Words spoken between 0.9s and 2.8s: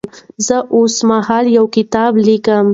مهال یو کتاب لیکم.